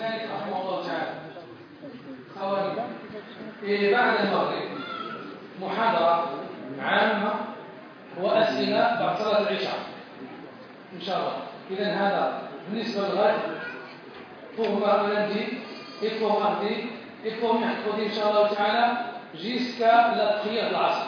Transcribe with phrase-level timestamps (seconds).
[0.00, 1.20] ذلك رحمه الله تعالى
[3.62, 4.68] إيه، بعد المغرب
[5.60, 6.28] محاضرة
[6.80, 7.32] عامة
[8.20, 9.78] وأسئلة بعد صلاة العشاء
[10.96, 11.36] إن شاء الله
[11.70, 13.60] إذا هذا بالنسبة للغد
[14.56, 15.58] فهم lundi
[16.02, 16.88] et pour mardi
[17.24, 19.04] et pour mercredi Inch'Allah Ta'ala
[19.34, 21.06] jusqu'à la prière de l'Asr.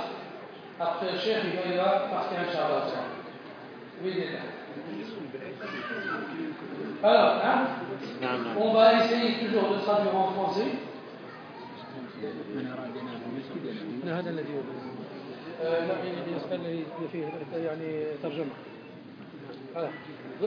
[0.81, 3.13] Après le Cheikh il va partir Inch'Allah Ta'ala.
[4.05, 4.15] Oui,
[7.04, 7.68] Alors, hein,
[8.60, 10.72] on va essayer toujours de traduire en français.
[14.08, 14.54] هذا الذي
[16.52, 18.50] الذي فيه يعني ترجمة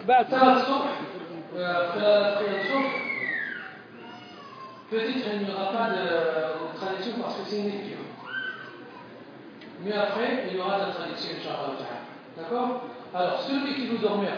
[0.09, 1.01] بعد ثلاث الصبح
[1.95, 3.11] ثلاث الصبح
[4.91, 8.03] Peut-être qu'il n'y aura pas de traduction parce que c'est une lecture.
[9.85, 11.79] Mais après, il y aura de la traduction, Inch'Allah.
[12.37, 14.33] D'accord Alors, celui qui veut dormir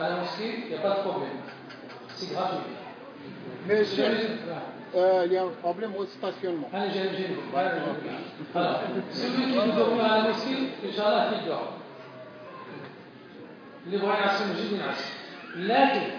[0.00, 1.30] la mosquée, il n'y a pas de problème.
[2.14, 2.58] C'est gratuit.
[3.66, 3.82] Mais
[4.94, 6.68] euh, il y a un problème au stationnement.
[6.72, 7.00] Allez, j'ai
[8.54, 8.80] Alors,
[9.10, 11.72] celui qui veut dormir à la mosquée, Inch'Allah, il dort.
[13.86, 15.12] اللي بغى يعصي المسجد ينعس
[15.56, 16.10] لكن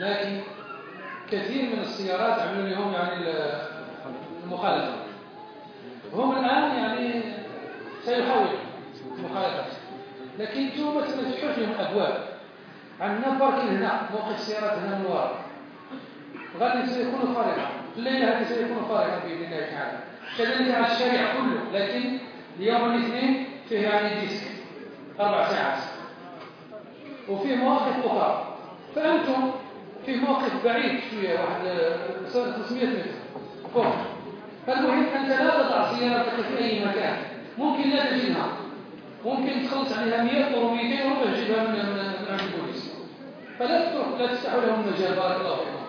[0.00, 0.40] لكن
[1.30, 3.24] كثير من السيارات عملوا لهم يعني
[4.44, 4.94] المخالفة
[6.12, 7.22] هم الآن يعني
[8.04, 8.58] سيحاولوا
[9.18, 9.64] المخالفة
[10.38, 12.33] لكن أنتم مثلا تفتحوا لهم أبواب
[13.00, 15.44] عندنا باركين هنا موقف السيارات هنا من وراء
[16.60, 19.98] غادي سيكون فارغا في الليلة هذه سيكون فارغا بإذن الله تعالى.
[20.38, 22.18] كذلك على الشارع كله لكن
[22.58, 24.46] اليوم الاثنين فيه يعني ديسك
[25.20, 25.78] أربع ساعات.
[27.28, 28.56] وفيه مواقف أخرى.
[28.94, 29.50] فأنتم
[30.06, 31.62] في موقف بعيد شوية واحد
[32.32, 33.10] 500 متر.
[33.74, 33.94] فوق.
[34.66, 37.16] فالمهم أنت لا تضع سيارتك في أي مكان.
[37.58, 38.46] ممكن لا تجدها.
[39.24, 42.73] ممكن تخلص عليها 100 أو 200 وربع تجيبها من من عند البوليس
[43.58, 45.84] فلا تروح لا تفتح لهم المجال بارك الله فيكم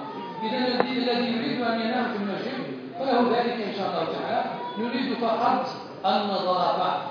[0.47, 2.66] إذا الذي يريد أن ينام في المسجد
[2.99, 4.44] فله ذلك إن شاء الله تعالى
[4.77, 5.67] نريد فقط
[6.05, 7.02] النظافة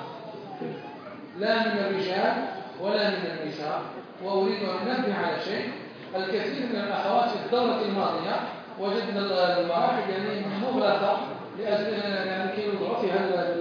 [1.38, 2.34] لا من الرجال
[2.80, 3.80] ولا من النساء
[4.24, 5.72] وأريد أن أنبه على شيء
[6.16, 8.40] الكثير من الأخوات في الدورة الماضية
[8.80, 11.18] وجدنا المراحل يعني مغلقة
[11.58, 13.56] لأجل يعني كي يوضعوا في هذا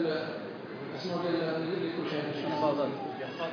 [0.96, 2.90] اسمه لكل شيء يفضل
[3.22, 3.50] يفضل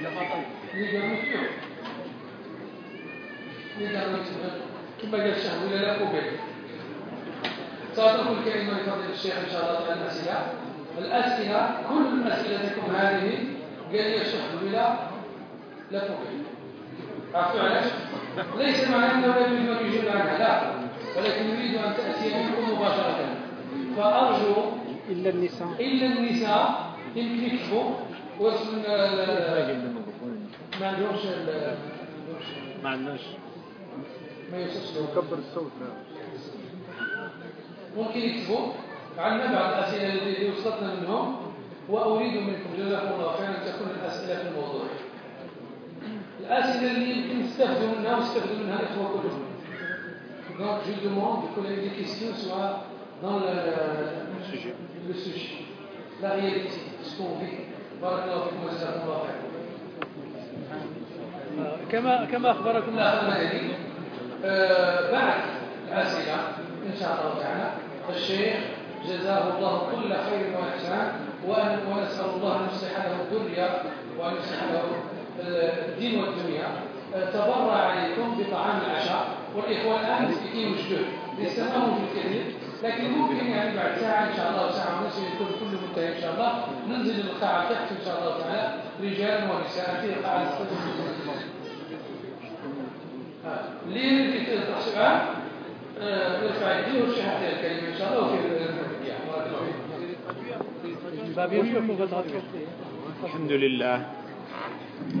[0.00, 0.42] يقدروا يكتبوا
[0.74, 1.67] يقدروا يكتبوا
[5.02, 6.22] كما قال الشيخ ولا لا قبل
[7.94, 10.52] سأترك الكلمة لفضل الشيخ إن شاء الله تعالى الأسئلة
[10.98, 13.38] الأسئلة كل أسئلتكم هذه
[13.92, 14.96] قال لي الشيخ ولا
[15.90, 16.42] لا قبل
[17.34, 17.84] عرفتوا علاش؟
[18.58, 20.72] ليس معنى انه لا يريد ان يجيب عنها لا
[21.16, 23.34] ولكن يريد ان تاتي بكم مباشره
[23.96, 24.54] فارجو
[25.08, 27.90] الا النساء الا النساء يمكن يكتبوا
[28.40, 28.82] واسم
[30.80, 31.20] ما عندهمش
[32.82, 33.20] ما عندناش
[34.52, 34.64] ما
[35.02, 35.86] نكبر الصوت لا
[37.96, 38.72] ممكن يكتبوا
[39.18, 41.36] عندنا بعض الأسئلة التي وصلتنا منهم
[41.88, 44.84] وأريد منكم جزاكم الله خيرا أن تكون الأسئلة في الموضوع
[46.40, 49.48] الأسئلة اللي يمكن نستفدوا منها ونستفدوا منها الإخوة كلهم
[50.58, 52.82] Donc je demande que les questions soient
[53.22, 54.74] dans le, le sujet.
[55.06, 55.58] le sujet,
[56.20, 57.64] la réalité, ce qu'on vit.
[58.02, 59.38] بارك الله فيكم وجزاكم الله خير.
[61.90, 63.87] كما كما المدني
[65.12, 65.40] بعد
[65.88, 66.34] الأسئلة
[66.86, 67.70] إن شاء الله تعالى
[68.10, 68.56] الشيخ
[69.08, 71.12] جزاه الله كل خير وإحسان
[71.46, 73.82] ونسأل الله أن يصلح له الدنيا
[74.18, 74.84] وأن يصلح له
[75.88, 76.68] الدين والدنيا.
[77.32, 79.26] تبرع عليكم بطعام العشاء.
[79.56, 81.06] والإخوة الآن مسكين وجدود.
[81.38, 82.44] ليس ما موجود كثير
[82.82, 86.32] لكن ممكن يعني بعد ساعة إن شاء الله ساعة ونصف يكون كله منتهي إن شاء
[86.34, 86.64] الله.
[86.88, 88.74] ننزل القاعة تحت إن شاء الله تعالى.
[89.02, 90.58] رجال ونساء في قاعة
[96.78, 98.48] يديه هذه الكلمة إن شاء الله وفي
[103.24, 104.06] الحمد لله.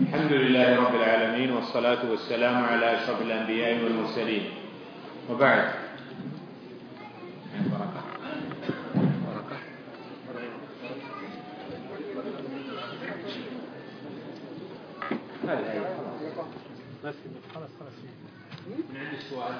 [0.02, 4.44] الحمد لله رب العالمين والصلاة والسلام على أشرف الأنبياء والمرسلين.
[5.30, 5.72] وبعد.
[15.48, 15.84] هذه
[17.54, 17.92] خلاص خلاص.
[18.68, 19.54] من عند السؤال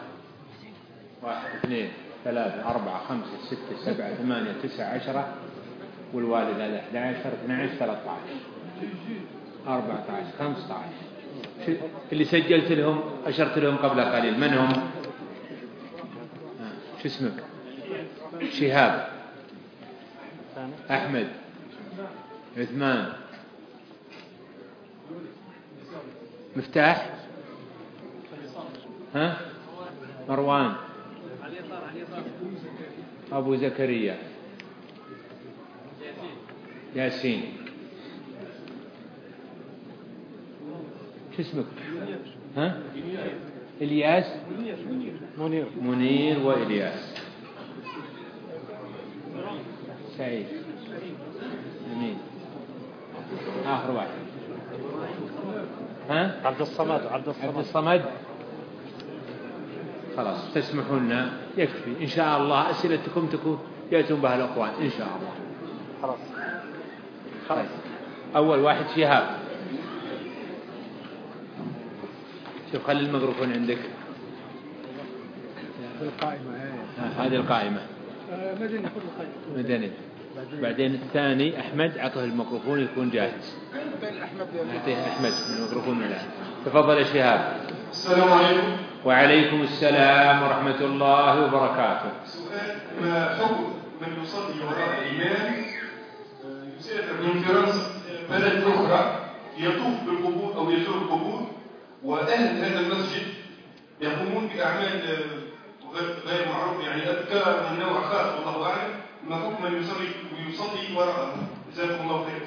[1.22, 1.88] واحد اثنين
[2.24, 5.34] ثلاثة أربعة خمسة ستة سبعة ثمانية تسعة عشرة.
[6.12, 8.20] والوالد هذا 11 12 13
[9.66, 11.78] 14 15
[12.12, 14.72] اللي سجلت لهم أشرت لهم قبل قليل من هم؟
[17.02, 17.44] شو اسمك؟
[18.50, 19.08] شهاب.
[20.90, 21.28] أحمد.
[22.56, 23.12] عثمان.
[29.14, 29.38] ها؟
[30.28, 30.72] مروان.
[33.32, 34.16] أبو زكريا.
[36.96, 37.42] ياسين.
[41.36, 41.64] شو اسمك؟
[42.56, 42.80] ها؟
[43.80, 44.24] إلياس؟
[45.38, 45.66] منير.
[45.82, 47.14] منير وإلياس.
[50.16, 50.46] سعيد.
[51.94, 52.16] جميل.
[53.66, 54.08] آخر واحد.
[56.10, 58.04] ها؟ عبد الصمد عبد عبد الصمد؟
[60.18, 62.02] خلاص تسمحون يكفي.
[62.02, 63.58] إن شاء الله أسئلتكم تكون
[63.92, 65.32] يأتون بها الأخوان إن شاء الله.
[66.02, 66.18] خلاص.
[67.48, 67.66] طيب.
[68.36, 69.26] أول واحد شهاب.
[72.72, 73.78] شوف خلي الميكروفون عندك.
[76.02, 76.50] القائمة
[77.18, 77.80] هذه القائمة.
[78.60, 79.90] مدني خذ القائمة مدني.
[80.62, 80.94] بعدين.
[80.94, 83.56] الثاني أحمد عطه الميكروفون يكون جاهز.
[84.00, 86.04] بين أحمد نعطيه أحمد الميكروفون
[86.66, 87.67] تفضل يا شهاب.
[87.90, 88.76] السلام عليكم.
[89.04, 92.10] وعليكم السلام ورحمة الله وبركاته.
[92.24, 93.64] سؤال ما حكم
[94.00, 95.54] من يصلي وراء الإمام؟
[96.78, 97.86] يسافر من فرنسا
[98.30, 99.00] بلد أخرى
[99.58, 101.40] يطوف بالقبور أو يزور القبور
[102.04, 103.26] وأهل هذا المسجد
[104.00, 105.00] يقومون بأعمال
[105.94, 108.94] غير- غير معروف يعني أذكار من نوع خاص والله أعلم.
[109.28, 111.34] ما حكم من يصلي ويصلي وراءه؟
[111.72, 112.42] جزاكم الله خير.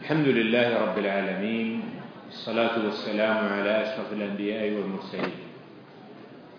[0.00, 1.97] الحمد لله رب العالمين.
[2.28, 5.32] الصلاة والسلام على أشرف الأنبياء والمرسلين.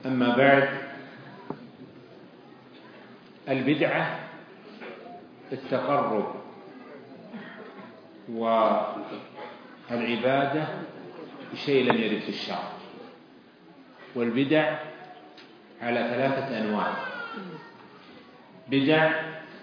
[0.06, 0.70] أما بعد
[3.50, 4.20] البدعة
[5.52, 6.36] التقرب
[9.90, 10.68] والعبادة
[11.54, 12.64] بشيء لم يرد في الشرع.
[14.16, 14.80] والبدع
[15.82, 16.94] على ثلاثة أنواع.
[18.68, 19.12] بدع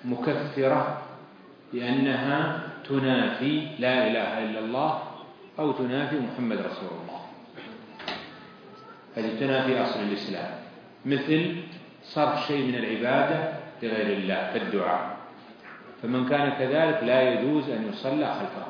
[0.04, 1.02] مكفرة
[1.72, 5.02] لأنها تنافي لا إله إلا الله
[5.58, 7.20] أو تنافي محمد رسول الله.
[9.16, 10.54] هذه تنافي أصل الإسلام.
[11.06, 11.62] مثل
[12.02, 15.16] صرف شيء من العبادة لغير الله كالدعاء
[16.02, 18.66] فمن كان كذلك لا يجوز أن يصلى خلفه.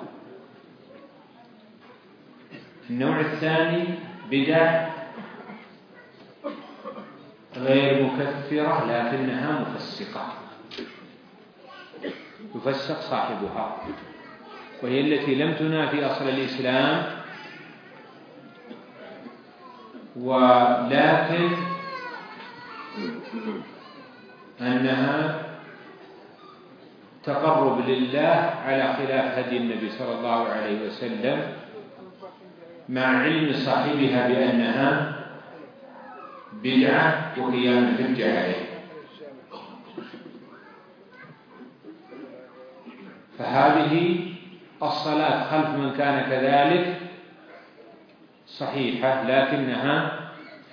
[2.90, 3.84] النوع الثاني
[4.30, 4.88] بدع
[7.56, 10.32] غير مكفرة لكنها مفسقة.
[12.54, 13.76] يفسق صاحبها.
[14.82, 17.16] وهي التي لم تنافي أصل الإسلام.
[20.16, 21.48] ولكن
[24.60, 25.42] أنها
[27.24, 31.52] تقرب لله على خلاف هدي النبي صلى الله عليه وسلم
[32.88, 35.16] مع علم صاحبها بأنها
[36.62, 38.54] بدعة وقيام الحجة
[43.38, 44.25] فهذه
[44.82, 46.96] الصلاة خلف من كان كذلك
[48.46, 50.20] صحيحة لكنها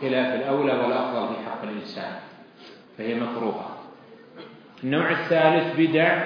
[0.01, 2.11] خلاف الأولى والأفضل في حق الإنسان
[2.97, 3.77] فهي مكروهة.
[4.83, 6.23] النوع الثالث بدع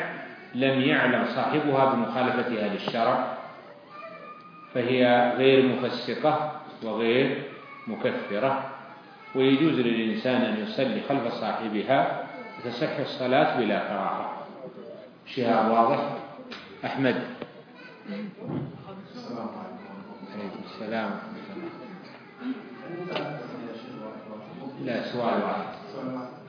[0.55, 3.37] لم يعلم صاحبها بمخالفتها للشرع
[4.73, 6.51] فهي غير مفسقة
[6.83, 7.43] وغير
[7.87, 8.63] مكفرة
[9.35, 12.23] ويجوز للإنسان أن يصلي خلف صاحبها
[12.59, 14.31] وتصح الصلاة بلا كراهة.
[15.25, 15.99] شهاب واضح؟
[16.85, 17.23] أحمد؟
[18.07, 18.63] عليكم
[20.65, 21.43] السلام ورحمة
[23.03, 23.27] الله
[24.85, 25.67] لا سؤال واحد.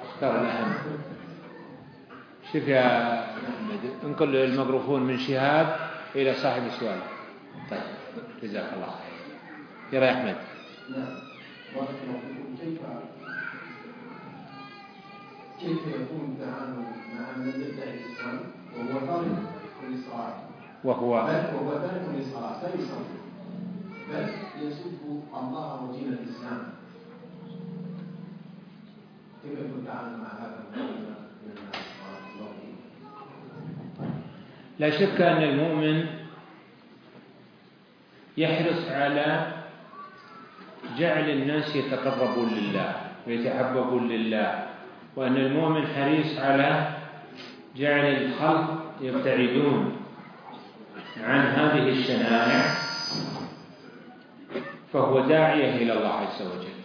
[0.01, 0.73] أختار الأهم
[2.53, 2.87] شوف يا
[3.35, 5.77] أحمد انقل الميكروفون من شهاب
[6.15, 7.01] إلى صاحب السؤال.
[7.71, 7.83] طيب
[8.43, 9.15] جزاك الله خير.
[9.93, 10.37] يا أحمد.
[10.91, 11.15] نعم
[11.75, 12.81] بارك الله فيكم كيف
[15.61, 18.39] كيف يكون التعامل مع من يدعي الإسلام
[18.77, 19.39] وهو تارك
[19.89, 20.48] للصلاه
[20.85, 23.19] وهو بل وهو تارك للصلاه لا يصلي.
[24.09, 24.27] بل
[24.67, 26.63] يسب الله ودين الإسلام.
[29.43, 30.59] كيف يكون التعامل مع هذا
[34.79, 36.07] لا شك أن المؤمن
[38.37, 39.53] يحرص على
[40.99, 42.93] جعل الناس يتقربون لله
[43.27, 44.67] ويتحببون لله
[45.17, 46.89] وأن المؤمن حريص على
[47.77, 49.98] جعل الخلق يبتعدون
[51.25, 52.63] عن هذه الشنائع
[54.93, 56.79] فهو داعية إلى الله عز وجل.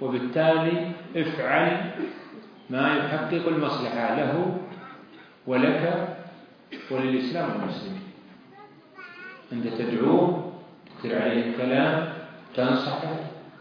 [0.00, 1.90] وبالتالي افعل
[2.70, 4.56] ما يحقق المصلحة له
[5.46, 6.08] ولك
[6.90, 8.02] وللإسلام والمسلمين
[9.52, 10.52] أنت تدعوه
[10.86, 12.12] تكثر عليه الكلام
[12.54, 13.14] تنصحه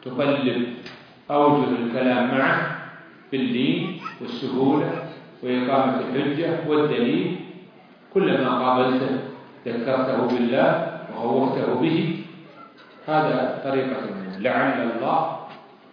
[0.06, 0.68] تقلب
[1.32, 2.78] أوجه الكلام معه
[3.32, 5.04] باللين والسهولة
[5.44, 7.40] وإقامة الحجة والدليل
[8.14, 9.20] كلما قابلته
[9.66, 12.26] ذكرته بالله وخوفته به.
[13.08, 14.02] هذا طريقة
[14.40, 15.48] لعل الله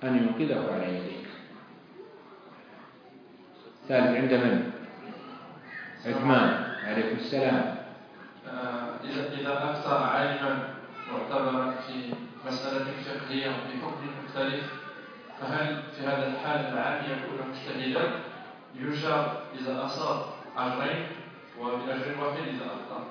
[0.05, 1.27] أن ينقذه على يديك
[3.89, 4.71] ثالث عند من؟
[6.07, 6.49] عثمان
[6.87, 7.77] عليكم السلام.
[8.49, 8.89] آه،
[9.41, 10.59] إذا أفتى عالما
[11.13, 12.13] معتبرا في
[12.47, 14.65] مسألة فقهية في حكم مختلف
[15.41, 18.03] فهل في هذا الحال العام يكون مجتهدا؟
[18.75, 19.27] يجاب
[19.61, 20.25] إذا أصاب
[20.57, 21.07] أجرين
[21.61, 23.08] وبأجر واحد إذا أخطأ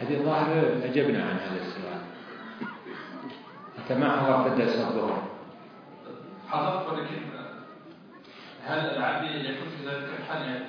[0.00, 2.00] هذه الظاهر أجبنا عن هذا السؤال.
[3.78, 5.22] أنت ما حضرت درس الظهر
[6.48, 7.20] حضرت ولكن
[8.66, 10.64] هل العبد يكون في ذلك الحال يعني؟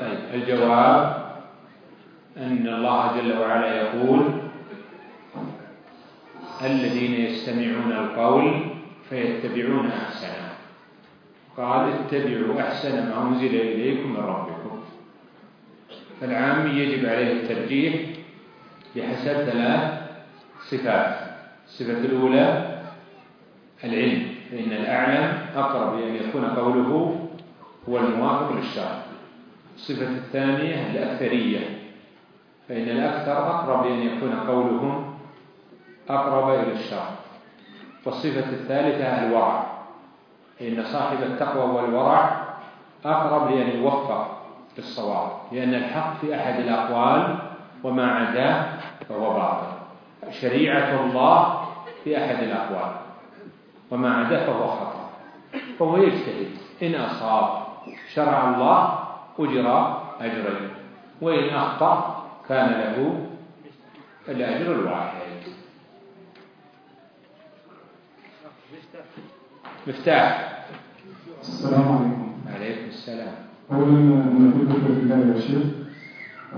[0.00, 1.30] طيب الجواب
[2.36, 4.20] أن الله جل وعلا يقول
[6.62, 8.60] الذين يستمعون القول
[9.08, 10.50] فيتبعون أحسنه.
[11.56, 14.59] قال اتبعوا أحسن ما أنزل إليكم من ربكم.
[16.20, 17.94] فالعام يجب عليه الترجيح
[18.96, 20.00] بحسب ثلاث
[20.60, 21.16] صفات.
[21.66, 22.78] الصفة الأولى
[23.84, 27.20] العلم فإن الأعلم أقرب أن يكون قوله
[27.88, 29.02] هو الموافق للشرع.
[29.74, 31.60] الصفة الثانية الأكثرية
[32.68, 35.14] فإن الأكثر أقرب أن يكون قولهم
[36.08, 37.10] أقرب إلى الشرع.
[38.06, 39.66] والصفة الثالثة الورع
[40.58, 42.44] فإن صاحب التقوى والورع
[43.04, 44.39] أقرب لأن يوفق
[44.78, 47.38] للصواب لأن الحق في أحد الأقوال
[47.84, 49.80] وما عداه فهو باطل.
[50.30, 51.68] شريعة الله
[52.04, 52.92] في أحد الأقوال
[53.90, 55.10] وما عداه فهو خطأ.
[55.78, 56.50] فهو يجتهد.
[56.82, 57.62] إن أصاب
[58.14, 58.98] شرع الله
[59.38, 60.70] أجر أجرين.
[61.20, 63.26] وإن أخطأ كان له
[64.28, 65.20] الأجر الواحد.
[69.86, 70.58] مفتاح.
[71.40, 72.54] السلام عليكم.
[72.54, 73.49] عليكم السلام.
[73.72, 75.62] أولا نحبك في الله يا شيخ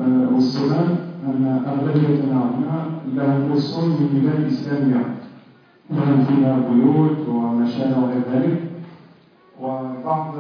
[0.01, 0.89] آه، والسؤال
[1.27, 5.05] أن أغلبيتنا هنا لهم أصول من بلاد إسلامية
[5.91, 8.61] لهم فيها بيوت ومشاريع وغير ذلك.
[9.61, 10.35] وبعض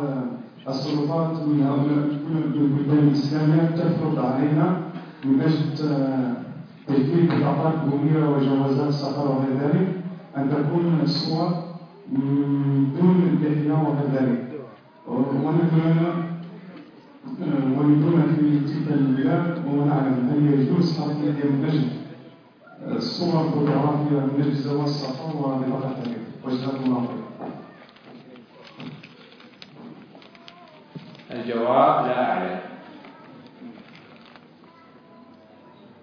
[0.68, 2.04] السلطات من هؤلاء
[2.56, 4.76] البلدان الإسلامية تفرض علينا
[5.24, 5.64] من أجل
[6.86, 9.88] تجديد بطاقات قومية وجوازات سفر وغير ذلك
[10.36, 11.48] أن تكون الصور
[12.12, 12.28] من
[13.00, 14.48] دون الإحياء وغير ذلك.
[17.42, 21.88] ونحن في تلك البلاد ونعلم هل يجوز من أجل
[22.96, 27.22] الصور الفوتوغرافية من أجل زواج السفر وبطاقة ذلك وجزاكم الله خير.
[31.30, 32.60] الجواب لا أعلم.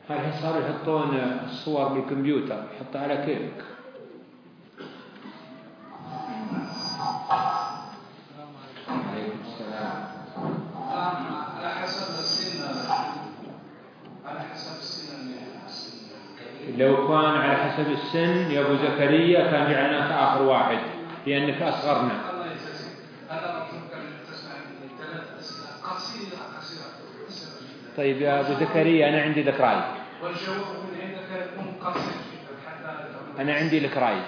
[0.10, 3.64] هل صاروا يحطون الصور بالكمبيوتر يحطها على كيفك؟
[17.70, 20.78] حسب السن يا أبو زكريا كان جعلناك آخر واحد
[21.28, 22.12] لأنك أصغرنا.
[27.98, 29.82] طيب يا أبو زكريا أنا عندي لك رأي.
[33.40, 34.22] أنا عندي لك رأي.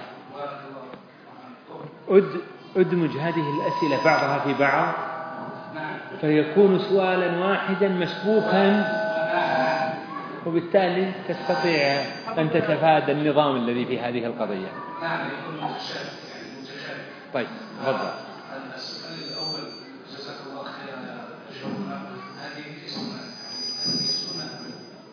[2.76, 4.94] أدمج هذه الأسئلة بعضها في بعض.
[5.76, 5.98] نعم.
[6.22, 9.02] فيكون سؤالا واحدا مسبوكا
[10.46, 12.02] وبالتالي تستطيع
[12.38, 14.72] أن تتفادى النظام الذي في هذه القضية.
[15.02, 17.48] نعم يكون متشابه يعني متشابه طيب
[17.82, 18.10] تفضل.
[18.76, 19.62] السؤال الأول
[20.12, 20.98] جزاك الله خيرا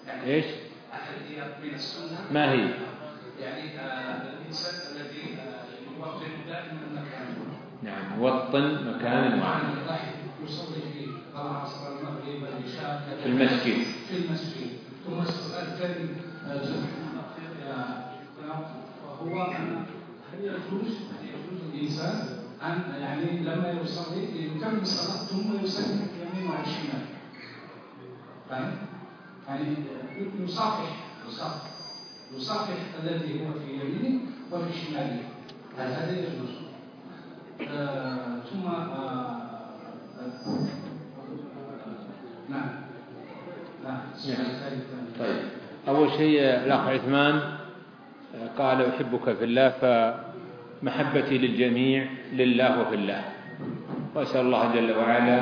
[0.06, 0.44] يعني إيش؟
[1.62, 2.68] من السنة ما هي؟
[3.40, 3.62] يعني
[4.32, 5.38] الإنسان الذي
[5.98, 9.64] يوطن دائما مكانه نعم وطن مكان واحد
[10.44, 10.88] يصلي
[13.26, 13.58] المغرب.
[14.08, 14.68] في المسجد
[15.06, 16.08] ثم السؤال الثاني
[16.46, 17.76] آه، جزاكم الله خير يا
[18.38, 18.56] دكتور،
[19.06, 19.84] وهو أن
[20.32, 20.92] هل يجوز
[21.74, 22.00] يجوز
[23.00, 27.04] يعني لما يصلي يكمل الصلاة ثم يسلم يمين وشمال
[28.50, 28.72] فاهم؟
[29.48, 29.74] يعني
[30.44, 30.96] يصافح
[31.28, 31.70] يصافح
[32.36, 34.20] يصافح الذي هو في يمينه
[34.52, 35.22] وفي شماله.
[35.78, 36.50] هل هذا يجوز؟
[37.70, 39.38] آه، ثم آه، آه،
[42.48, 42.68] نعم.
[43.84, 44.00] نعم.
[44.24, 44.84] الثالث
[45.18, 45.42] طيب.
[45.88, 47.58] أول شيء الأخ عثمان
[48.58, 50.27] قال أحبك في الله.
[50.82, 53.22] فمحبتي للجميع لله وفي الله.
[54.14, 55.40] وأسأل الله جل وعلا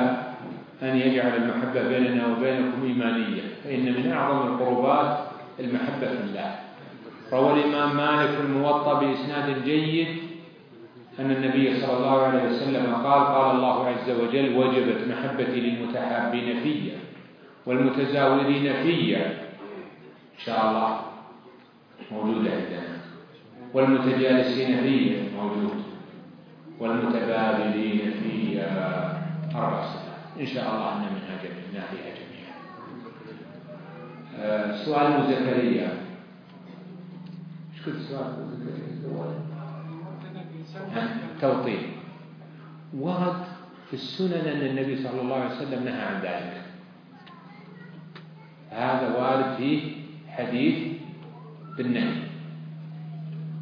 [0.81, 3.41] أن يجعل المحبة بيننا وبينكم إيمانية.
[3.63, 5.17] فإن من أعظم القربات
[5.59, 6.55] المحبة في الله.
[7.33, 10.07] روى الإمام مالك في الموطأ بإسناد جيد
[11.19, 16.91] أن النبي صلى الله عليه وسلم قال قال الله عز وجل وجبت محبتي للمتحابين في
[17.65, 19.15] والمتزاورين في.
[19.17, 20.99] إن شاء الله
[22.11, 22.96] موجودة عندنا.
[23.73, 25.83] والمتجالسين فيه موجود.
[26.79, 28.61] والمتبادلين فيه
[29.55, 30.39] أربع صفات.
[30.39, 32.53] إن شاء الله أن منها جميعا جميعا.
[34.39, 35.89] آه، سؤال أبو زكريا.
[37.73, 38.87] إيش كنت سؤال أبو زكريا؟
[41.41, 41.83] توطين.
[42.97, 43.43] ورد
[43.87, 46.61] في السنن أن النبي صلى الله عليه وسلم نهى عن ذلك.
[48.69, 49.91] هذا وارد في
[50.29, 50.97] حديث
[51.77, 52.26] بالنهي.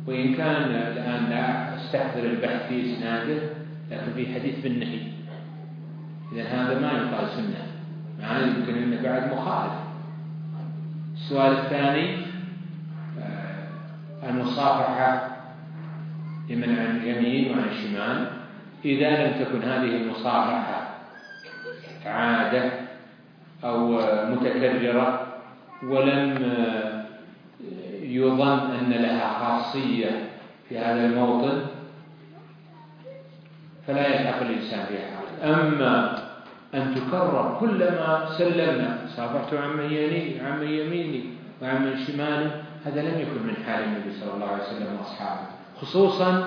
[0.07, 3.39] وإن كان الآن لا أستحضر البحث في إسناده
[3.91, 4.99] لكن في حديث بالنهي
[6.33, 7.65] إذا هذا ما يقال سنة.
[8.21, 9.73] مع يمكن أنه بعد مخالف.
[11.15, 12.17] السؤال الثاني
[13.19, 15.27] آه، المصافحة
[16.49, 18.27] لمن عن اليمين وعن الشمال.
[18.85, 20.87] إذا لم تكن هذه المصافحة
[22.05, 22.71] عادة
[23.63, 25.27] أو متكررة
[25.83, 26.37] ولم
[28.15, 30.29] يظن أن لها خاصية
[30.69, 31.61] في هذا الموطن
[33.87, 36.17] فلا يلحق الإنسان بها حال أما
[36.73, 41.23] أن تكرر كلما سلمنا صافحت عمن يميني يميني
[41.61, 42.51] وعمن شمالي
[42.85, 45.47] هذا لم يكن من حال النبي صلى الله عليه وسلم وأصحابه.
[45.81, 46.45] خصوصا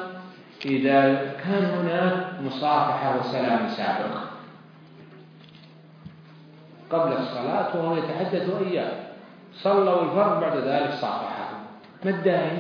[0.65, 4.29] إذا كان هناك مصافحة وسلام سابق.
[6.91, 8.93] قبل الصلاة وهو يتحدث أيام
[9.55, 11.38] صلوا الفرض بعد ذلك صافحهم
[12.05, 12.59] ما الداعي؟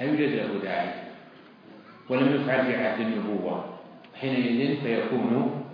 [0.00, 0.90] لا يوجد له داعي؟
[2.08, 3.78] ولم يفعل في عهد النبوة.
[4.14, 5.64] حينئذ فيكون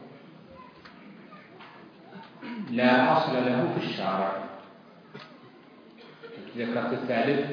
[2.70, 4.32] لا أصل له في الشارع.
[6.56, 7.50] ذكرت الثالث.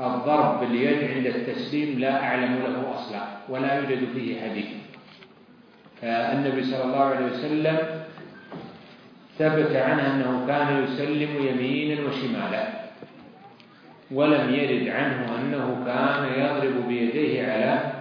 [0.00, 4.66] الضرب باليد عند التسليم لا أعلم له أصلا ولا يوجد فيه حديث.
[6.00, 8.04] فالنبي صلى الله عليه وسلم
[9.38, 12.68] ثبت عنه أنه كان يسلم يمينا وشمالا
[14.10, 17.92] ولم يرد عنه أنه كان يضرب بيديه على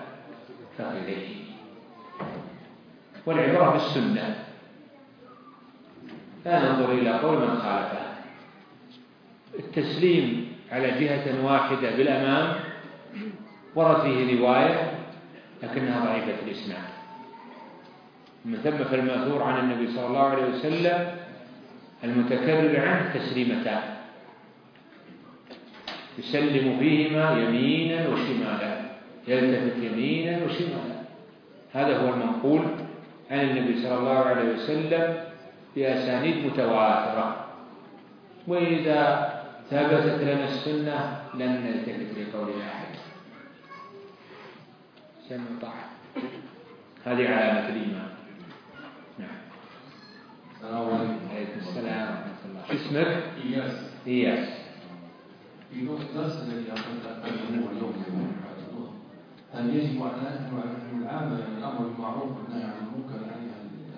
[0.77, 1.27] فخذيه
[3.25, 4.35] والعبرة بالسنة.
[6.45, 8.01] لا ننظر إلى قول من خالفه.
[9.59, 12.55] التسليم على جهة واحدة بالأمام
[13.75, 14.91] ورد فيه رواية
[15.63, 16.91] لكنها ضعيفة الإسناد.
[18.45, 21.20] من ثم فالمأثور عن النبي صلى الله عليه وسلم
[22.03, 23.83] المتكرر عنه تسليمتان
[26.19, 28.81] يسلم فيهما يمينا وشمالا.
[29.27, 31.01] يلتفت يمينا وشمالا.
[31.73, 32.61] هذا هو المنقول
[33.31, 35.23] عن النبي صلى الله عليه وسلم
[35.75, 37.45] بأسانيد متواترة.
[38.47, 39.31] وإذا
[39.69, 42.91] ثبتت لنا السنة لن نلتفت لقول أحد
[45.29, 45.89] سمع طاعة
[47.05, 48.10] هذه علامة الإيمان.
[51.57, 52.15] السلام
[52.71, 53.75] اسمك؟ إياس.
[54.07, 54.47] إياس.
[59.53, 60.21] هل يجب على
[61.01, 63.45] العامة يعني الأمر بالمعروف والنهي عن المنكر يعني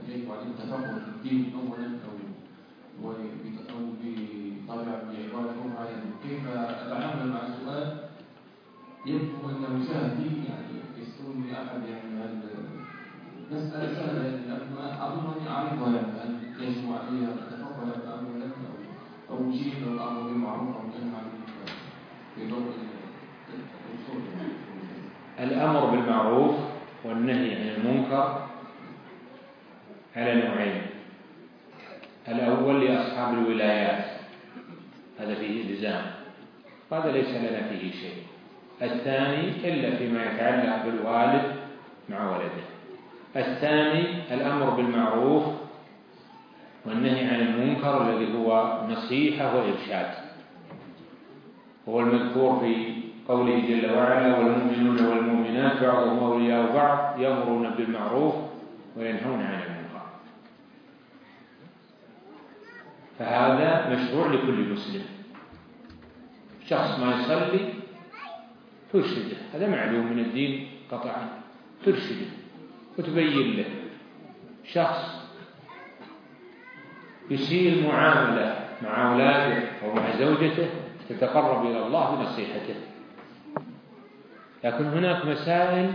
[0.07, 2.13] هل يجب علينا التفقه في الدين أولا أو
[3.69, 7.97] أو بطبيعة بعبارة أخرى يعني كيف أتعامل مع السؤال؟
[9.05, 12.33] يبدو أن مشاهدي يعني يسألون أحد يعني
[13.51, 14.63] مسألة سهلة يعني
[15.05, 18.47] أظنني أعرفها يعني هل التفقه أولا
[19.29, 19.37] أو
[19.91, 20.83] الأمر بالمعروف أو
[25.39, 26.55] الأمر بالمعروف
[27.03, 28.47] والنهي عن المنكر
[30.15, 30.81] على نوعين.
[32.27, 34.05] الأول لأصحاب الولايات.
[35.19, 36.05] هذا فيه إلزام.
[36.91, 38.23] هذا ليس لنا فيه شيء.
[38.81, 41.55] الثاني إلا فيما يتعلق بالوالد
[42.09, 42.63] مع ولده.
[43.35, 45.62] الثاني الأمر بالمعروف
[46.85, 50.13] والنهي عن المنكر الذي هو نصيحة وإرشاد.
[51.89, 52.93] هو المذكور في
[53.27, 58.35] قوله جل وعلا والمؤمنون والمؤمنات بعضهم أولياء بعض يأمرون بالمعروف
[58.97, 60.05] وينهون عن المنكر.
[63.19, 65.05] فهذا مشروع لكل مسلم.
[66.67, 67.73] شخص ما يصلي
[68.93, 69.37] ترشده.
[69.53, 71.29] هذا معلوم من الدين قطعا.
[71.85, 72.27] ترشده
[72.97, 73.65] وتبين له.
[74.73, 75.22] شخص
[77.29, 80.69] يسيء المعاملة مع أولاده أو مع زوجته
[81.09, 82.75] تتقرب إلى الله بنصيحته.
[84.63, 85.91] لكن هناك مسائل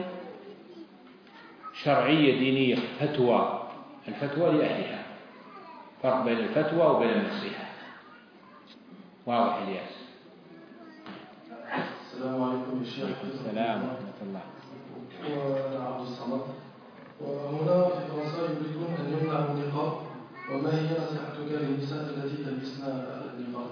[1.82, 3.62] شرعية دينية فتوى.
[4.08, 5.02] الفتوى لأهلها.
[6.02, 7.64] فرق بين الفتوى وبين النصيحة.
[9.26, 9.98] واضح إلياس؟
[12.00, 14.40] السلام عليكم الشيخ السلام ورحمة الله.
[15.36, 16.40] وأنا عبد الصمد.
[17.20, 20.07] وهنا في فرنسا يريدون أن يمنعوا النقاب
[20.52, 22.82] وما هي نصيحتك للنساء التي تلبسن
[23.38, 23.70] النقاب؟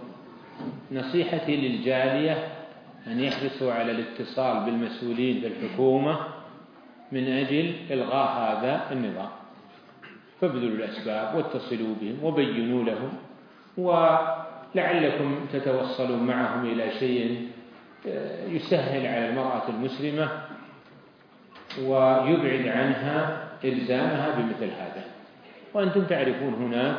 [0.92, 2.48] نصيحتي للجالية
[3.06, 6.18] أن يحرصوا على الاتصال بالمسؤولين في الحكومة
[7.12, 9.28] من أجل إلغاء هذا النظام
[10.40, 13.12] فابذلوا الأسباب واتصلوا بهم وبينوا لهم
[13.76, 17.48] ولعلكم تتوصلون معهم إلى شيء
[18.08, 20.28] آه، يسهل على المرأة المسلمة
[21.82, 24.95] ويبعد عنها إلزامها بمثل هذا
[25.76, 26.96] وأنتم تعرفون هناك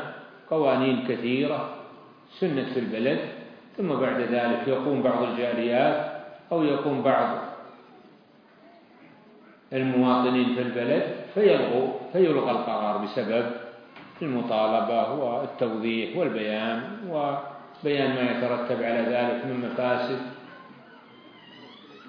[0.49, 1.69] قوانين كثيرة
[2.39, 3.19] سنة في البلد
[3.77, 6.11] ثم بعد ذلك يقوم بعض الجاليات
[6.51, 7.37] أو يقوم بعض
[9.73, 13.45] المواطنين في البلد فيلغوا فيلغى القرار بسبب
[14.21, 20.19] المطالبة والتوضيح والبيان وبيان ما يترتب على ذلك من مفاسد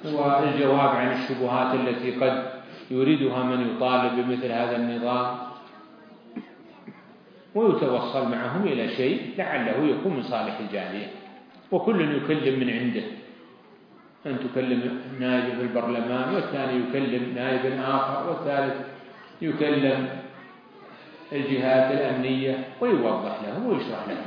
[0.05, 2.45] والجواب عن الشبهات التي قد
[2.91, 5.48] يريدها من يطالب بمثل هذا النظام.
[7.55, 11.07] ويتوصل معهم إلى شيء لعله يكون من صالح الجالية.
[11.73, 13.03] وكل يكلم من عنده.
[14.27, 18.75] أن تكلم نائب في البرلمان والثاني يكلم نائب آخر والثالث
[19.43, 20.09] يكلم
[21.33, 24.27] الجهات الأمنية ويوضح لهم ويشرح لهم.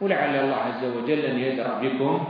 [0.00, 2.24] ولعل الله عز وجل أن يدرأ بكم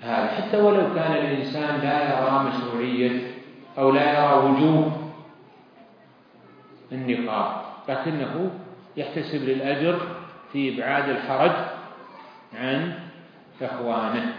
[0.00, 0.26] هذا.
[0.26, 3.30] حتى ولو كان الإنسان لا يرى مشروعية
[3.78, 4.92] أو لا يرى وجوب
[6.92, 8.50] النقاب لكنه
[8.96, 10.00] يحتسب للأجر
[10.52, 11.52] في إبعاد الحرج
[12.58, 12.94] عن
[13.62, 14.34] إخوانه.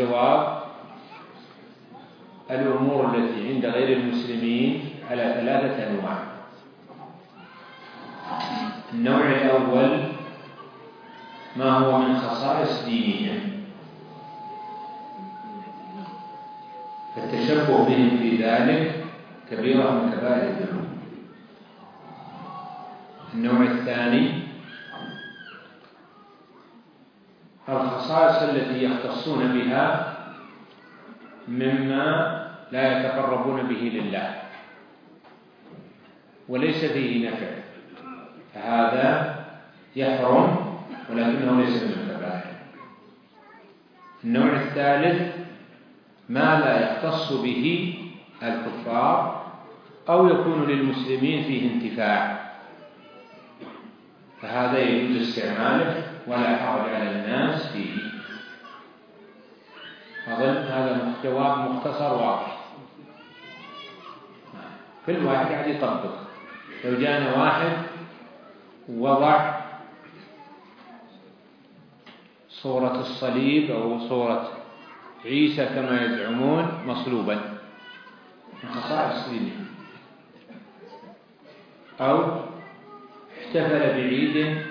[0.00, 0.62] الجواب
[2.50, 6.18] الأمور التي عند غير المسلمين على ثلاثة أنواع.
[8.92, 10.02] النوع الأول
[11.56, 13.40] ما هو من خصائص دينهم
[17.16, 19.04] فالتشبه بهم في ذلك
[19.50, 20.88] كبيرة من كبائر الذنوب.
[23.34, 24.39] النوع الثاني
[27.70, 30.14] الخصائص التي يختصون بها
[31.48, 32.40] مما
[32.72, 34.34] لا يتقربون به لله.
[36.48, 37.46] وليس فيه نفع.
[38.54, 39.34] فهذا
[39.96, 40.56] يحرم
[41.10, 42.54] ولكنه ليس من الكبائر.
[44.24, 45.36] النوع الثالث
[46.28, 47.94] ما لا يختص به
[48.42, 49.46] الكفار
[50.08, 52.50] أو يكون للمسلمين فيه انتفاع.
[54.42, 56.09] فهذا يجوز استعماله.
[56.26, 57.94] ولا حرج على الناس فيه.
[60.28, 62.56] أظن هذا جواب مختصر واضح.
[65.06, 66.14] كل واحد قاعد يطبق.
[66.84, 67.72] لو جانا واحد
[68.88, 69.60] ووضع
[72.48, 74.48] صورة الصليب أو صورة
[75.24, 77.34] عيسى كما يزعمون مصلوبا.
[78.64, 79.64] من خصائص دينه
[82.00, 82.40] أو
[83.38, 84.66] احتفل بعيد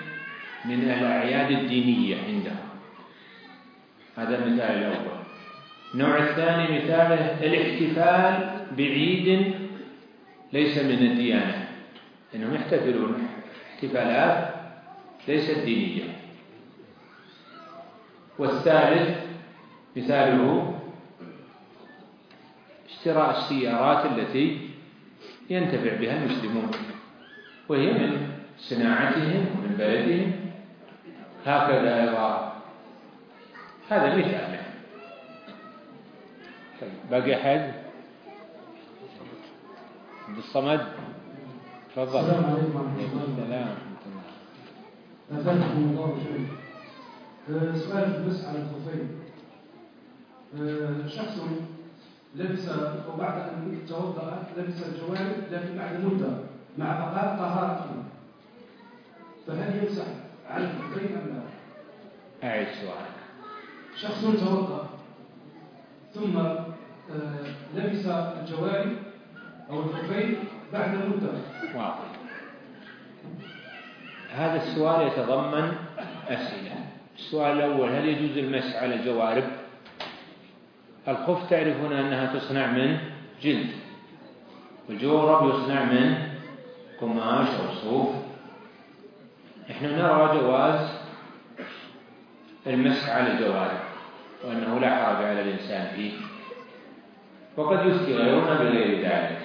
[0.64, 2.68] من الأعياد الدينية عندهم.
[4.16, 5.20] هذا المثال الأول.
[5.94, 9.54] النوع الثاني مثاله الاحتفال بعيد
[10.52, 11.68] ليس من الديانة.
[12.34, 13.28] إنهم يحتفلون.
[13.74, 14.54] احتفالات
[15.28, 16.02] ليست دينية
[18.38, 19.18] والثالث
[19.96, 20.78] مثاله
[22.90, 24.58] اشتراء السيارات التي
[25.50, 26.70] ينتفع بها المسلمون
[27.68, 30.39] وهي من صناعتهم ومن بلدهم.
[31.46, 32.52] هكذا يرى
[33.88, 34.60] هذا مثال.
[36.80, 37.72] طيب باقي أحد؟
[40.28, 40.80] عبد الصمد؟
[41.96, 42.20] تفضل.
[42.20, 43.76] السلام عليكم ورحمة الله السلام
[45.32, 46.18] أفادكم الله.
[46.24, 46.46] شيء
[47.50, 49.08] آه، سؤال بس على الخفين
[50.60, 51.40] آه، شخص
[52.36, 52.68] لبس
[53.14, 56.30] وبعد أن توضأ لبس الجوارب لكن بعد مدة
[56.78, 57.90] مع بقاء طهارته
[59.46, 60.04] فهل يمسح؟
[60.56, 61.42] أم
[62.42, 63.20] لا؟ أعيد سؤالك.
[63.96, 64.88] شخص توضأ
[66.14, 66.64] ثم آه،
[67.74, 68.96] لبس الجوارب
[69.70, 70.38] أو الخفين
[70.72, 71.32] بعد مدة
[71.74, 72.10] واضح.
[74.34, 75.72] هذا السؤال يتضمن
[76.28, 76.74] أسئلة.
[77.18, 79.44] السؤال الأول هل يجوز المسح على الجوارب؟
[81.08, 82.98] الخف تعرفون أنها تصنع من
[83.42, 83.70] جلد.
[84.88, 86.14] والجورب يصنع من
[87.00, 88.19] قماش أو صوف.
[89.70, 90.90] نحن نرى جواز
[92.66, 93.80] المسح على الجوارب
[94.44, 96.12] وأنه لا حرج على الإنسان فيه.
[97.56, 99.38] وقد يفتي غيرنا بغير ذلك.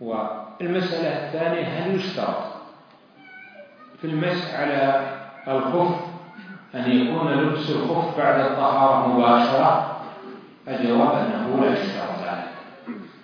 [0.00, 0.14] و
[0.60, 2.44] المسألة الثانية هل يشترط
[4.00, 5.10] في المسح على
[5.48, 6.00] الخف
[6.74, 10.00] أن يكون لبس الخف بعد الطهارة مباشرة؟
[10.68, 12.48] الجواب أنه لا يشترط ذلك.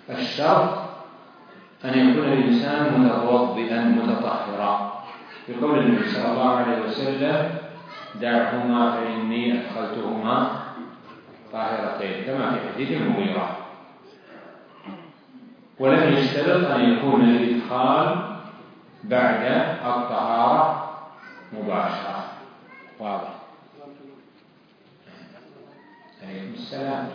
[0.09, 0.79] الشرط
[1.85, 4.90] أن يكون الإنسان متوضئا متطهرا.
[5.49, 7.55] بقول النبي صلى الله عليه وسلم
[8.21, 10.61] دعهما فإني أدخلتهما
[11.51, 12.23] طاهرتين.
[12.25, 13.57] كما في حديث المغيرة.
[15.79, 18.25] ولم يشترط أن يكون الإدخال
[19.03, 19.43] بعد
[19.85, 20.89] الطهارة
[21.53, 22.23] مباشرة.
[22.99, 23.33] واضح.
[26.23, 27.09] عليكم السلام.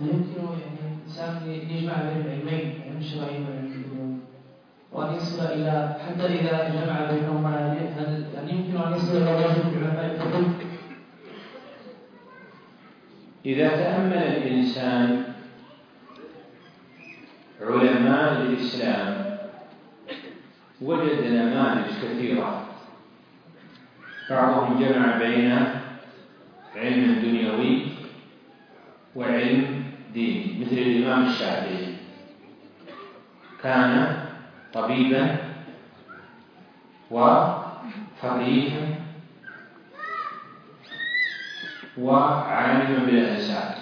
[0.00, 0.40] يمكن
[1.16, 3.38] يعني يجمع بين العلمين علم الشرعي
[4.92, 10.44] وأن يصل إلى حتى إذا جمع بينهما هل يمكن أن يصل إلى الرجل بعلماء الفقه
[13.46, 15.24] إذا تأمل الإنسان
[17.60, 19.36] علماء الإسلام
[20.80, 22.66] وجد نماذج كثيرة.
[24.30, 25.66] بعضهم جمع بين
[26.76, 27.86] علم دنيوي
[29.16, 31.94] وعلم ديني مثل الإمام الشافعي.
[33.62, 34.16] كان
[34.74, 35.36] طبيبا
[37.10, 38.86] وفقيها
[41.98, 43.74] وعالما بالأنساب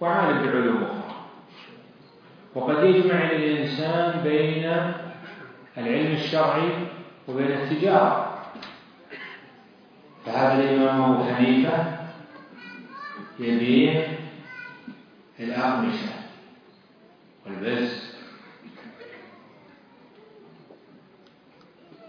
[0.00, 1.14] وعالم بعلوم أخرى.
[2.54, 4.64] وقد يجمع الإنسان بين
[5.78, 6.70] العلم الشرعي
[7.28, 8.38] وبين التجارة.
[10.26, 11.98] فهذا الإمام أبو حنيفة
[13.38, 14.06] يبيع
[15.40, 16.12] الأقمشة
[17.46, 18.11] والبز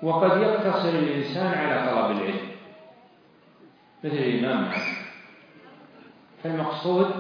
[0.04, 2.48] وقد يقتصر الإنسان على طلب العلم.
[4.04, 4.98] مثل الإمام مالك
[6.44, 7.12] فالمقصود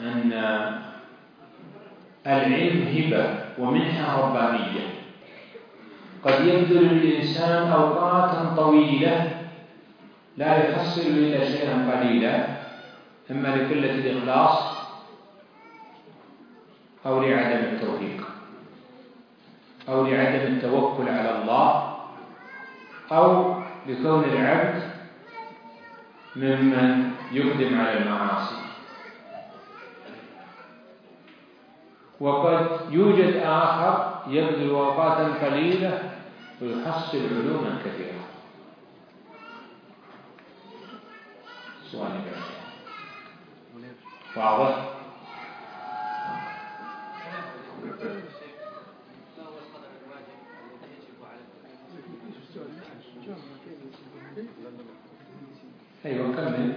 [0.00, 0.32] أن
[2.26, 4.86] العلم هبة ومنحة ربانية.
[6.24, 9.42] قد يبذل الإنسان أوقاتا طويلة
[10.36, 12.46] لا يحصل إلا شيئا قليلا
[13.30, 14.76] إما لقلة الإخلاص
[17.06, 18.31] أو لعدم التوفيق.
[19.88, 21.98] أو لعدم التوكل على الله
[23.12, 23.54] أو
[23.86, 24.82] لكون العبد
[26.36, 28.62] ممن يقدم على المعاصي.
[32.20, 36.10] وقد يوجد آخر يبذل أوقاتا قليلة
[36.62, 38.22] ويحصل علوما كثيرة.
[41.92, 42.20] سؤال
[44.36, 45.01] واضح؟
[56.06, 56.72] أيوة كمل.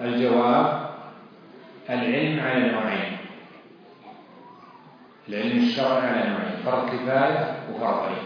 [0.00, 0.90] الجواب
[1.90, 3.16] العلم على نوعين.
[5.28, 8.16] العلم الشرعي على نوعين فرض كفاية وفرض عين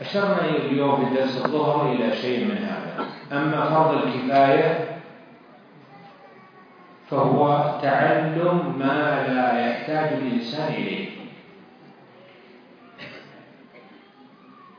[0.00, 3.06] أشرنا اليوم في درس الظهر إلى شيء من هذا.
[3.32, 4.91] أما فرض الكفاية
[7.12, 11.08] فهو تعلم ما لا يحتاج الإنسان إليه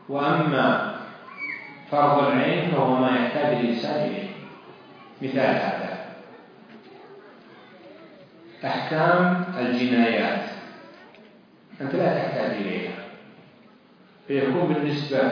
[0.09, 0.95] وأما
[1.91, 4.29] فرض العين فهو ما يحتاج الإنسان إليه
[5.21, 6.05] مثال هذا.
[8.65, 10.49] أحكام الجنايات.
[11.81, 12.93] أنت لا تحتاج إليها.
[14.27, 15.31] فيكون بالنسبة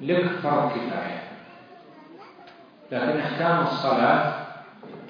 [0.00, 1.22] لك فرض كفاية.
[2.92, 4.43] لكن أحكام الصلاة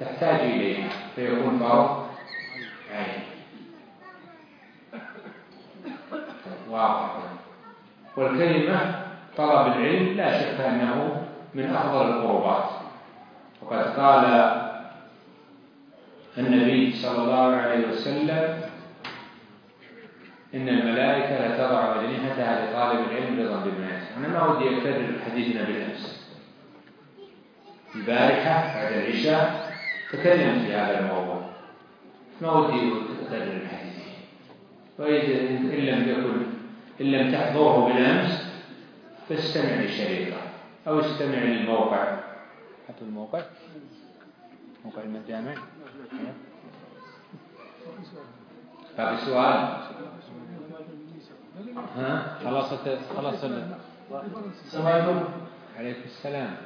[0.00, 2.06] تحتاج إليها فيكون فرض
[2.94, 3.22] عين.
[6.70, 7.10] واضح.
[8.16, 9.04] والكلمة
[9.36, 12.70] طلب العلم لا شك أنه من أفضل القربات.
[13.62, 14.24] وقد قال
[16.38, 18.60] النبي صلى الله عليه وسلم
[20.54, 26.24] إن الملائكة لتضع أجنحتها لطالب العلم رضا يسمع أنا ما ودي أكرر حديثنا بالأمس.
[27.94, 29.63] البارحة بعد العشاء
[30.16, 31.44] تكلم في هذا الموضوع
[32.42, 32.92] ما ودي
[33.26, 33.94] أكرر الحديث.
[34.98, 36.46] وإذا إن لم يكن
[37.00, 38.44] إن لم تحضره بالأمس
[39.28, 40.36] فاستمع للشريطة
[40.88, 42.16] أو استمع للموقع.
[42.88, 43.42] حتى الموقع؟
[44.84, 45.54] موقع المجامع.
[48.98, 49.78] باقي سؤال
[51.96, 52.72] ها؟ خلاص
[53.16, 55.24] خلاص السلام عليكم.
[55.78, 56.56] عليكم السلام.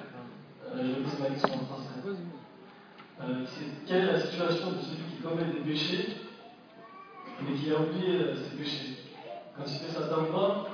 [3.20, 6.16] Euh, c'est quelle est la situation de celui qui commet des péchés
[7.42, 8.96] mais qui a oublié euh, ses péchés.
[9.56, 10.66] Quand il fait sa tawbah,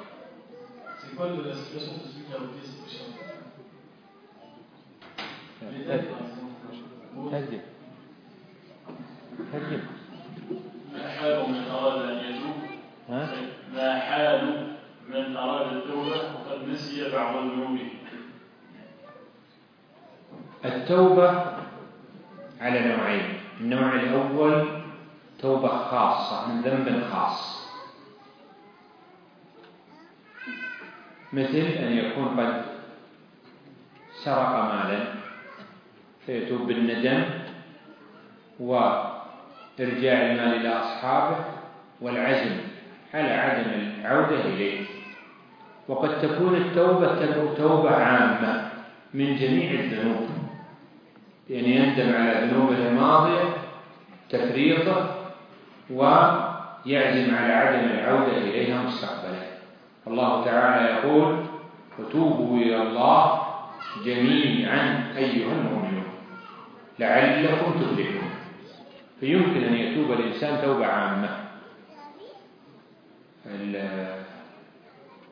[0.98, 3.04] c'est quoi le- la situation de celui qui a oublié ses péchés
[5.72, 7.60] Les dettes, par exemple.
[9.52, 9.80] ترجم
[10.92, 12.56] ما حال من أراد أن يتوب
[13.74, 14.40] ما حال
[15.08, 17.88] من أراد التوبة وقد نسي بعض ذنوبه
[20.64, 21.63] التوبة
[22.64, 23.22] على نوعين.
[23.60, 24.66] النوع الأول
[25.40, 27.64] توبة خاصة من ذنب خاص.
[31.32, 32.64] مثل أن يكون قد
[34.24, 34.98] سرق مالا
[36.26, 37.24] فيتوب بالندم
[38.60, 41.44] وإرجاع المال إلى أصحابه
[42.00, 42.56] والعزم
[43.14, 44.86] على عدم العودة إليه.
[45.88, 48.70] وقد تكون التوبة توبة عامة
[49.14, 50.33] من جميع الذنوب.
[51.48, 53.54] بأن يندم على ذنوبه الماضية
[54.30, 55.14] تفريطه
[55.90, 59.44] ويعزم على عدم العودة إليها مستقبلا.
[60.06, 61.46] الله تعالى يقول
[61.98, 63.42] وتوبوا إلى الله
[64.04, 66.04] جميعا أيها المؤمنون
[66.98, 68.30] لعلكم تفلحون
[69.20, 71.28] فيمكن أن يتوب الإنسان توبة عامة.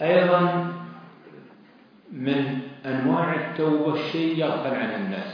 [0.02, 0.72] أيضا
[2.12, 5.31] من أنواع التوبة الشيء يغفل عن الناس.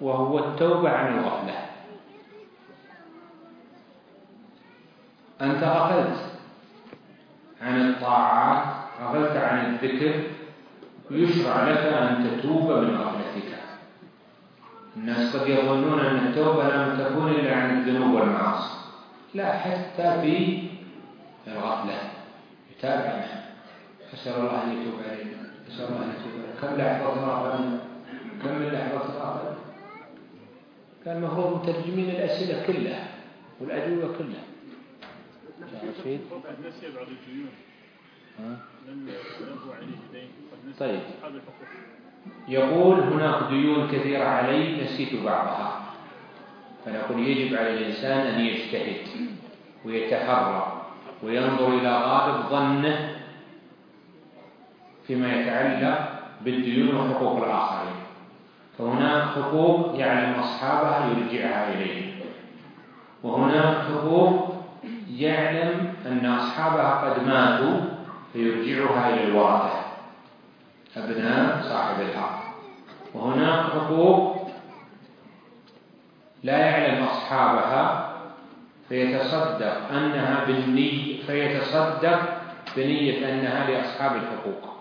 [0.00, 1.54] وهو التوبة عن الغفلة
[5.40, 6.18] أنت غفلت
[7.62, 8.64] عن الطاعات
[9.02, 10.22] غفلت عن الذكر
[11.10, 13.58] يشرع لك أن تتوب من غفلتك
[14.96, 18.78] الناس قد يظنون أن التوبة لم تكن إلا عن الذنوب والمعاصي
[19.34, 20.62] لا حتى في
[21.46, 21.98] الغفلة.
[22.70, 23.24] يتابع
[24.14, 25.38] أسأل الله أن يتوب علينا.
[25.68, 26.60] أسأل الله أن يتوب علينا.
[26.60, 27.78] كم لحظة غفلنا
[28.42, 29.57] كم من لحظة غفلنا
[31.08, 33.08] كان المفروض مترجمين الأسئلة كلها
[33.60, 34.44] والأجوبة كلها
[36.00, 36.20] رشيد
[36.66, 37.50] نسي بعض الديون؟
[38.88, 39.08] لم
[39.72, 40.28] عليه دين
[40.80, 41.00] طيب.
[42.48, 45.80] يقول هناك ديون كثيرة علي نسيت بعضها
[46.84, 49.06] فنقول يجب على الإنسان أن يجتهد
[49.84, 50.82] ويتحرى
[51.22, 53.18] وينظر إلى غالب ظنه
[55.06, 57.77] فيما يتعلق بالديون وحقوق الآخرين
[58.78, 62.12] فهناك حقوق يعلم أصحابها يرجعها إليه.
[63.22, 64.54] وهناك حقوق
[65.10, 67.80] يعلم أن أصحابها قد ماتوا
[68.32, 69.80] فيرجعها إلى الورثة
[70.96, 72.38] أبناء صاحب الحق.
[73.14, 74.50] وهناك حقوق
[76.42, 78.14] لا يعلم أصحابها
[78.88, 82.20] فيتصدق أنها بالنية فيتصدق
[82.76, 84.74] بنية أنها لأصحاب الحقوق.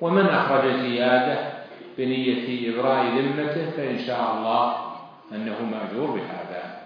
[0.00, 1.61] ومن أخرج زيادة؟
[1.98, 4.92] بنية إبراء ذمته فإن شاء الله
[5.32, 6.82] أنه مأجور بهذا.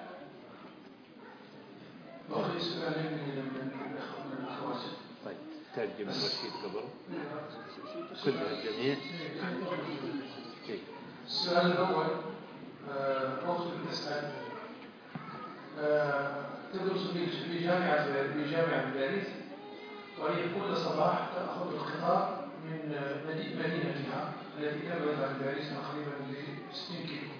[2.31, 4.81] بقي سؤالين من الأخ- من الأخوات.
[5.25, 5.37] طيب
[5.77, 6.81] ترجم الرشيد قبل.
[8.25, 8.97] كلها الجميع
[11.27, 12.07] السؤال الأول
[12.91, 14.33] آه، أخت تسأل
[15.81, 17.11] آه، تدرس
[17.51, 19.27] في جامعة في جامعة باريس.
[20.21, 24.33] وهي كل صباح تأخذ القطار من آه، مدي- مدينتها.
[24.59, 26.35] التي تبعد عن باريس تقريبا ب
[26.73, 27.33] 60 كيلو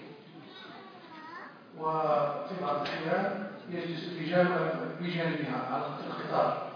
[1.77, 4.05] وفي بعض الأحيان يجلس
[4.99, 6.67] بجانبها على القطار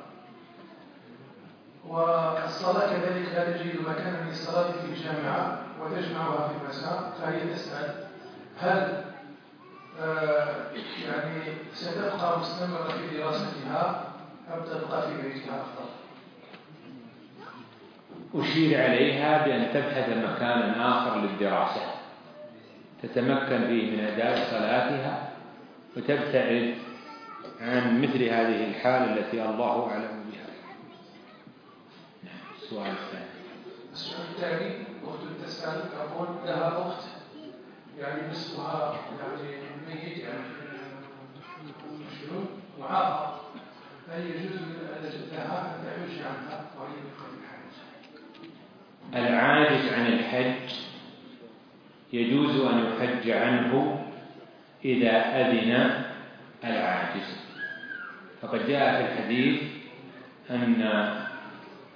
[1.88, 8.04] والصلاة كذلك لا تجد مكانا للصلاة في الجامعة وتجمعها في المساء فهي تسأل
[8.60, 9.04] هل
[10.02, 10.72] آه،
[11.06, 14.04] يعني ستبقى مستمرة في دراستها
[14.54, 15.90] أم تبقى في بيتها أفضل؟
[18.36, 21.82] أشير عليها بأن تبحث مكانا آخر للدراسة.
[23.04, 25.30] تتمكن فيه من أداء صلاتها
[25.98, 26.76] وتبتعد
[27.62, 30.48] عن مثل هذه الحال التي الله أعلم بها.
[32.24, 33.32] نعم، السؤال الثاني.
[33.94, 37.04] السؤال الثاني أخت تسأل تقول لها أخت
[38.00, 39.52] يعني نصفها يعني
[39.88, 40.62] ميت يعني
[41.94, 42.46] مشلول
[42.80, 43.42] معاقة
[44.10, 44.56] هل يجوز
[45.32, 47.41] لها أن تحج عنها؟ وهي بقلب الحاجة؟
[49.16, 50.74] العاجز عن الحج
[52.14, 54.02] يجوز أن يحج عنه
[54.86, 56.04] إذا أذن
[56.64, 57.42] العاجز.
[58.42, 59.62] فقد جاء في الحديث
[60.50, 60.82] أن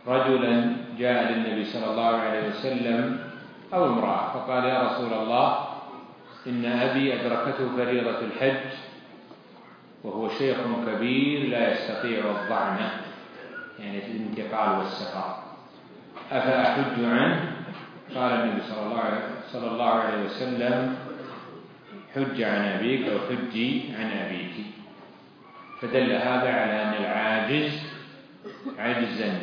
[0.08, 3.20] رجلا جاء للنبي صلى الله عليه وسلم
[3.74, 5.68] أو امرأة فقال يا رسول الله
[6.48, 8.70] إن أبي أدركته فريضة الحج
[10.04, 10.58] وهو شيخ
[10.88, 12.92] كبير لا يستطيع الضعنة
[13.80, 15.45] يعني الانتقال والسفر.
[16.32, 17.52] أفأحج عنه؟
[18.16, 18.62] قال النبي
[19.52, 20.96] صلى الله عليه وسلم
[22.16, 24.54] حج عن أبيك أو حجي عن أبيك.
[25.82, 27.82] فدل هذا على أن العاجز
[28.80, 29.40] عجزا.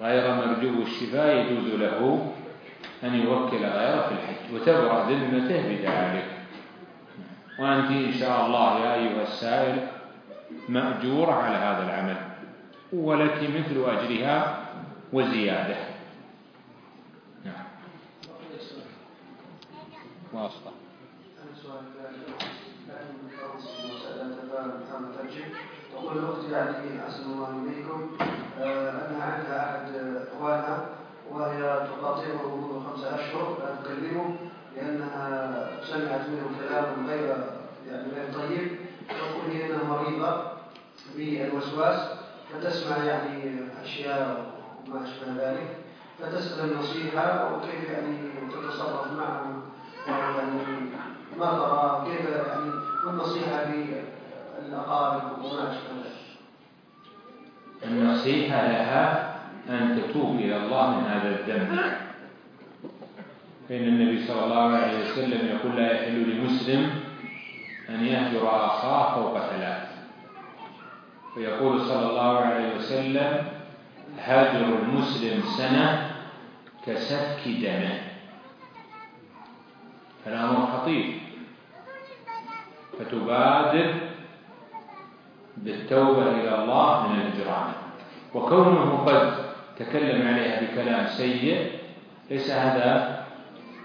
[0.00, 2.32] غير مرجو الشفاء يجوز له
[3.04, 6.24] أن يوكل غيره في الحج وتبرأ ذمته بذلك.
[7.58, 9.86] وأنت إن شاء الله يا أيها السائل
[10.68, 12.16] مأجور على هذا العمل.
[12.92, 14.65] ولك مثل أجرها
[15.12, 15.76] وزيادة.
[17.44, 17.64] نعم.
[20.32, 20.72] واصلة
[25.92, 28.10] تقول أختي يعني احسن الله اليكم
[28.60, 29.94] آه، أنها عندها أحد
[30.26, 30.88] اخوانها
[31.30, 34.36] وهي تقاطعه منذ خمسة أشهر لا تكلمه
[34.76, 37.36] لأنها سمعت منه كلام غير
[37.88, 38.78] يعني غير طيب
[39.08, 40.42] تقول هي إنها مريضة
[41.16, 42.00] بالوسواس
[42.52, 44.55] فتسمع يعني اشياء
[45.02, 45.76] أشبه ذلك
[46.18, 48.16] فتسأل النصيحة وكيف يعني
[48.50, 49.62] تتصرف معه
[50.08, 50.60] يعني
[51.38, 52.70] ترى كيف يعني
[53.06, 53.64] والنصيحه
[54.66, 56.16] للأقارب وما أشبه ذلك.
[57.84, 59.36] النصيحة لها
[59.68, 61.92] أن تتوب إلى الله من هذا الذنب
[63.68, 66.90] فإن النبي صلى الله عليه وسلم يقول لا يحل لمسلم
[67.88, 69.86] أن يهجر أخاه فوق ثلاث.
[71.36, 73.46] ويقول صلى الله عليه وسلم
[74.18, 76.10] هجر المسلم سنة
[76.86, 77.98] كسفك دمه
[80.24, 81.18] فالأمر خطير
[82.98, 83.94] فتبادر
[85.56, 87.72] بالتوبة إلى الله من الهجران
[88.34, 89.46] وكونه قد
[89.78, 91.70] تكلم عليها بكلام سيء
[92.30, 93.24] ليس هذا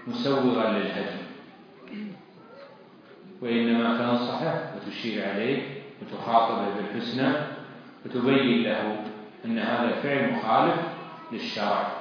[0.06, 1.22] مسوغا للهجر
[3.42, 5.62] وإنما تنصحه وتشير عليه
[6.02, 7.32] وتخاطبه بالحسنى
[8.06, 8.96] وتبين له
[9.44, 10.80] أن هذا الفعل مخالف
[11.32, 11.92] للشرع.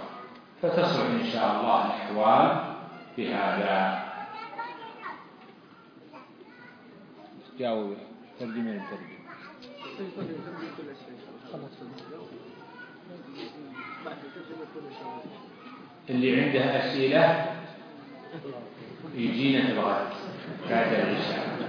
[0.61, 2.75] فتصلح إن شاء الله الأحوال
[3.17, 4.03] بهذا.
[7.59, 7.97] جاوب.
[8.39, 9.11] ترجمة الترجمة
[16.09, 17.45] اللي عنده أسئلة
[19.15, 20.09] يجينا الغد
[20.69, 21.60] بعد العشاء.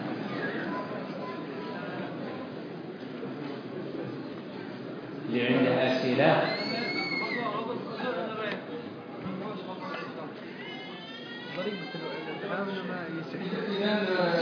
[5.33, 6.33] اللي عنده أسئلة.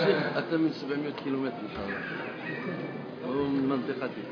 [0.04, 2.00] شيخ أكثر من 700 كيلومتر إن شاء الله.
[3.26, 4.22] وهو من منطقتي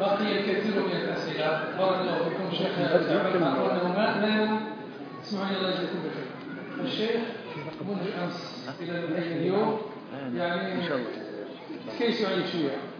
[0.00, 1.48] بقي الكثير من الأسئلة.
[1.78, 2.78] بارك الله فيكم شيخ.
[2.78, 2.84] ما
[5.22, 6.28] اسمعوني الله يجزيكم بخير
[6.84, 7.20] الشيخ
[7.88, 8.94] منذ أمس إلى
[9.36, 9.80] اليوم.
[10.36, 11.10] يعني إن شاء الله.
[11.98, 12.93] كيس عليك شوية؟ بالدرجة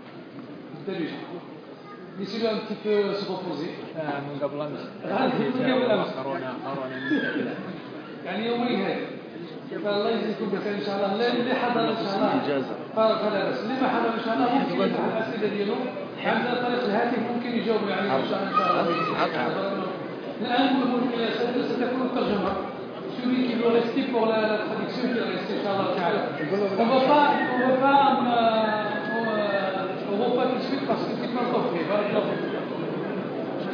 [2.19, 3.71] Laissez-le un petit peu se reposer.
[8.25, 8.99] يعني يومين هيك
[9.85, 12.75] فالله يجزيكم بخير ان شاء الله اللي حضر ان شاء الله إجازة.
[12.97, 15.75] فلا بس اللي ما حضر ان شاء الله ممكن يفتح الاسئله ديالو
[16.25, 18.55] عن طريق الهاتف ممكن يجاوب يعني ان شاء الله
[20.41, 20.67] الان
[21.69, 22.53] ستكون الترجمه
[23.17, 25.89] celui qui veut rester pour la, la traduction qui reste Inch'Allah.
[26.79, 28.94] On ne va pas, on va pas, euh,
[30.15, 30.55] euh.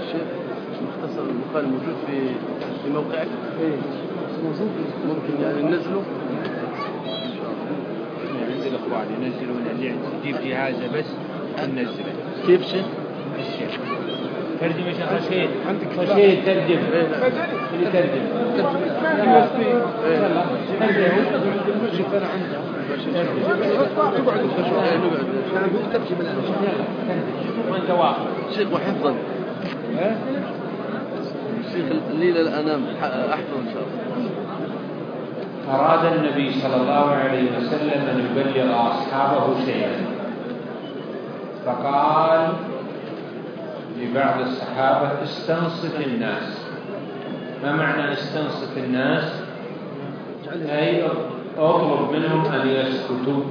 [0.00, 0.24] الشيخ
[0.82, 2.28] مختصر المقال موجود في
[2.84, 3.28] في موقعك؟
[3.60, 3.76] إيه
[4.44, 4.70] موجود
[5.08, 6.02] ممكن يعني ننزله؟
[8.50, 11.04] عند الإخوان ينزلون اللي تجيب جهازه بس
[11.58, 12.12] وننزله
[12.46, 12.84] كيف شيخ؟
[13.38, 13.80] الشيخ
[14.60, 15.50] ترجم يا شيخ رشيد
[15.98, 16.78] رشيد ترجم
[17.74, 18.24] اللي ترجم
[18.56, 18.86] ترجم
[22.12, 22.69] الان
[28.54, 29.14] شيخ وحفظا
[31.72, 34.30] شيخ الليلة الأنام أحفظ إن شاء الله
[35.70, 40.06] أراد النبي صلى الله عليه وسلم أن يبلغ أصحابه شيئا.
[41.66, 42.52] فقال
[44.00, 46.66] لبعض الصحابة استنصت الناس.
[47.62, 49.42] ما معنى استنصت الناس؟
[50.70, 51.08] أي
[51.60, 53.42] أطلب منهم أن يسكتوا.